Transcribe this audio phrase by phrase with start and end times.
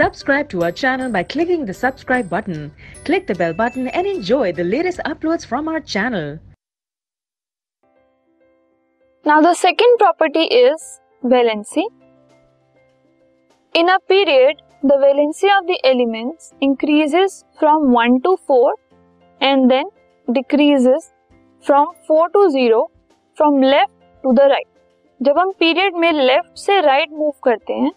[0.00, 2.72] Subscribe to our channel by clicking the subscribe button.
[3.04, 6.38] Click the bell button and enjoy the latest uploads from our channel.
[9.24, 11.84] Now the second property is valency.
[13.74, 18.74] In a period, the valency of the elements increases from 1 to 4
[19.40, 19.84] and then
[20.32, 21.12] decreases
[21.60, 22.90] from 4 to 0
[23.34, 24.68] from left to the right.
[25.22, 27.92] जब हम period में left से right right move करते हैं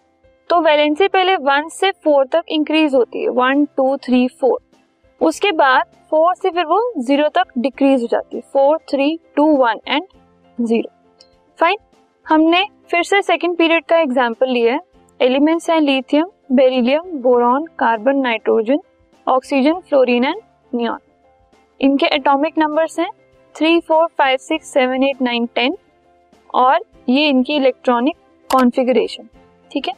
[0.51, 4.59] तो valency पहले one से four तक इंक्रीज होती है। वन टू थ्री फोर
[5.21, 9.47] उसके बाद फोर से फिर वो ज़ीरो तक डिक्रीज हो जाती है। Four three two
[9.57, 10.05] one and
[10.59, 10.91] zero
[11.59, 11.77] fine
[12.27, 14.81] हमने फिर से सेकेंड पीरियड का एग्ज़ाम्पल लिया है।
[15.21, 18.81] एलिमेंट्स हैं lithium beryllium boron carbon nitrogen
[19.27, 20.41] oxygen fluorine and
[20.73, 20.99] neon
[21.81, 23.11] इनके एटॉमिक नंबर्स हैं
[23.55, 25.77] three four five six seven eight nine ten
[26.55, 28.17] और ये इनकी इलेक्ट्रॉनिक
[28.51, 29.29] कॉन्फ़िगरेशन
[29.71, 29.95] ठीक है?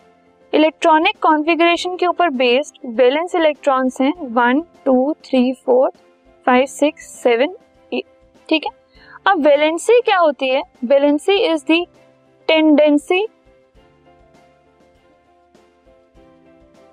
[0.57, 5.91] इलेक्ट्रॉनिक कॉन्फ़िगरेशन के ऊपर बेस्ड बैलेंस इलेक्ट्रॉन्स हैं। One two three four
[6.47, 7.55] five six seven
[7.93, 8.05] eight
[8.49, 8.71] ठीक है?
[9.27, 10.63] अब वैलेंसी क्या होती है?
[10.85, 11.85] Valency is the
[12.49, 13.27] tendency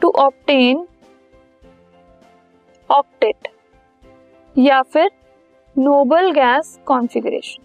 [0.02, 0.86] to obtain
[2.90, 3.48] octet
[4.56, 5.10] या फिर
[5.76, 7.63] नोबल गैस कॉन्फ़िगरेशन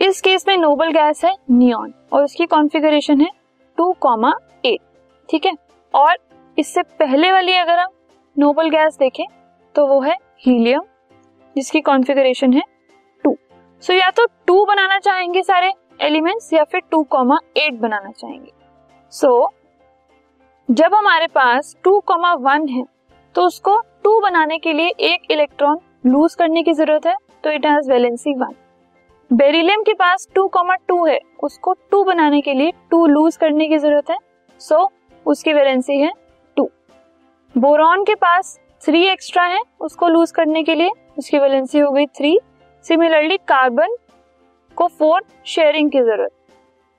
[0.00, 3.28] इस केस में नोबल गैस है नियॉन और उसकी कॉन्फ़िगरेशन है
[3.78, 4.32] टू कॉमा
[4.64, 4.78] एट
[5.28, 5.52] ठीक है?
[5.94, 6.16] और
[6.58, 7.90] इससे पहले वाली अगर हम
[8.36, 9.24] नोबल गैस देखें
[9.74, 10.82] तो वो है हीलियम
[11.56, 12.62] जिसकी कॉन्फ़िगरेशन है
[13.24, 13.34] टू।
[13.82, 18.50] सो या तो टू बनाना चाहेंगे सारे एलिमेंट्स या फिर टू कॉमा एट बनाना चाहेंगे।
[19.12, 22.84] सो so, जब हमारे पास टू कॉमा वन है
[23.34, 27.66] तो उसको टू बनाने के लिए एक इलेक्ट्रॉन लूज करने की ज़रूरत है तो it
[27.66, 28.54] has valency one
[29.30, 33.66] beryllium के पास टू कॉमा टू है। उसको टू बनाने के लिए टू लूज करने
[33.68, 34.16] की ज़रूरत है।
[34.60, 34.88] सो so,
[35.26, 36.10] उसकी वैलेंसी है
[36.56, 36.68] टू।
[37.54, 42.06] बोरॉन के पास थ्री एक्स्ट्रा है उसको लूज करने के लिए उसकी वैलेंसी हो गई
[42.08, 42.38] थ्री
[42.84, 43.94] सिमिलरली कार्बन
[44.76, 46.30] को फोर शेयरिंग की ज़रूरत।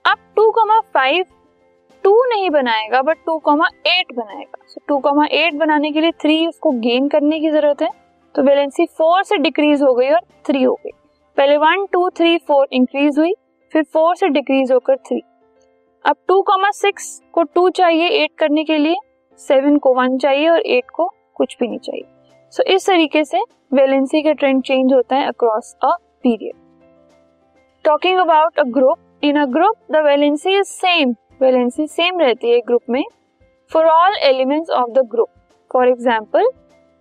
[0.05, 1.25] अब टू कॉमा फाइव
[2.03, 6.45] टू नहीं बनाएगा बट टू कॉमा एट बनाएगा। सो कॉमा एट बनाने के लिए थ्री
[6.47, 7.89] उसको गेन करने की ज़रूरत है।
[8.35, 10.91] तो वैलेंसी फोर से डिक्रीज हो गई और थ्री हो गई।
[11.37, 13.33] पहले one two three four increase हुई
[13.73, 15.21] फिर फोर से डिक्रीज होकर थ्री
[16.05, 18.95] अब टू कॉमा सिक्स को टू चाहिए एट करने के लिए
[19.39, 22.03] सेवन को वन चाहिए और एट को कुछ भी नहीं चाहिए.
[22.53, 23.41] सो so, इस तरीके से
[23.73, 26.53] वैलेंसी का ट्रेंड चेंज होता है across a period
[27.85, 32.59] talking about a group in a group the valency is same valency same रहती है
[32.67, 33.03] ग्रुप में
[33.71, 35.29] for all elements of the group
[35.71, 36.49] for example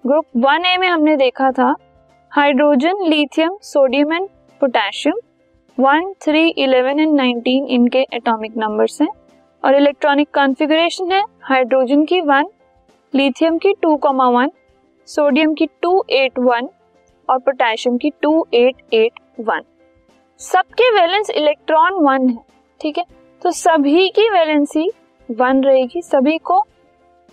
[0.04, 1.74] group one A में हमने देखा था
[2.32, 4.26] hydrogen, lithium, sodium and
[4.60, 5.14] potassium.
[5.78, 9.08] One, three, eleven and nineteen इनके atomic numbers हैं।
[9.64, 12.48] और इलेक्ट्रॉनिक कॉन्फ़िगरेशन है हाइड्रोजन की वन,
[13.14, 14.50] लिथियम की टू कॉमा वन,
[15.08, 16.68] सोडियम की टू एट वन
[17.28, 19.64] और पोटेशियम की टू एट एट वन।
[20.40, 22.38] सबके वैलेंस इलेक्ट्रॉन वन है,
[22.80, 23.04] ठीक है?
[23.42, 24.90] तो सभी की वैलेंसी
[25.28, 26.64] वन रहेगी, सभी को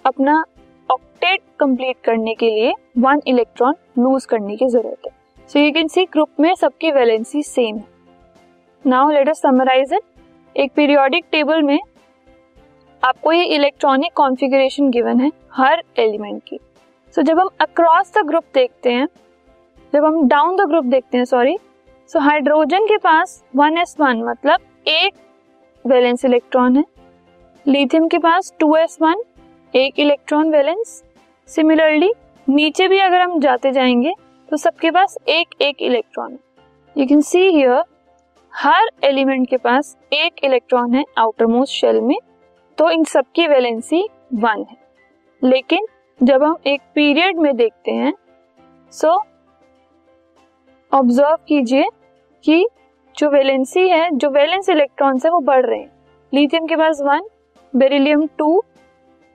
[0.06, 0.44] अपना
[0.90, 5.12] ऑक्टेट कंप्लीट करने के लिए वन इलेक्ट्रॉन लूज करने की ज़रूरत है।
[5.50, 7.86] So you can see group में सबकी वैलेंसी सेम है।
[8.86, 10.04] Now let us summarize it
[10.56, 11.80] एक पीरियोडिक टेबल में
[13.04, 18.26] आपको ये इलेक्ट्रॉनिक कॉन्फ़िगरेशन गिवन है हर एलिमेंट की। सो so, जब हम अक्रॉस द
[18.28, 19.08] ग्रुप देखते हैं
[19.94, 21.58] जब हम डाउन द ग्रुप देखते हैं सॉरी
[22.10, 25.14] सो हाइड्रोजन के पास वन एस वन मतलब एक
[25.86, 26.84] वैलेंस इलेक्ट्रॉन है।
[27.66, 29.24] लिथियम के पास टू एस वन
[29.78, 31.04] एक इलेक्ट्रॉन वैलेंस
[31.48, 32.12] सिमिलरली
[32.50, 34.14] नीचे भी अगर हम जाते जाएँगे
[34.50, 36.40] तो सबके पास एक एक इलेक्ट्रॉन है।
[36.98, 37.84] यू कैन सी हियर
[38.54, 42.18] हर एलिमेंट के पास एक इलेक्ट्रॉन है आउटर मोस्ट शेल में
[42.78, 44.78] तो इन सबकी वैलेंसी वन है।
[45.44, 45.86] लेकिन,
[46.24, 48.14] जब हम एक पीरियड में देखते हैं
[48.92, 49.24] सो
[50.94, 51.86] ऑब्ज़र्व कीजिए
[52.44, 52.68] कि
[53.18, 55.92] जो वैलेंसी है, जो वैलेंस इलेक्ट्रॉन्स है, वो बढ़ रहे हैं।
[56.34, 57.22] लिथियम के पास one
[57.76, 58.64] beryllium two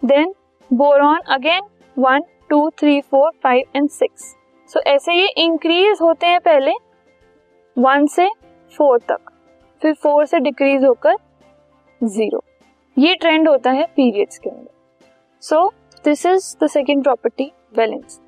[0.05, 0.33] then
[0.71, 1.63] boron again
[1.97, 4.23] one two three four five and six
[4.71, 6.73] so ऐसे ये इंक्रीज होते हैं पहले.
[7.77, 8.29] वन से
[8.75, 9.31] फोर तक.
[9.83, 11.17] फिर फोर से डिक्रीज होकर
[12.01, 12.43] ज़ीरो
[12.97, 14.71] ये ट्रेंड होता है पीरियड्स के अंदर.
[15.43, 15.67] So
[16.05, 18.21] this is the second property valence